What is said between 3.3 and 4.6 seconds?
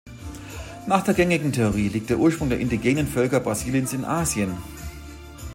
Brasiliens in Asien.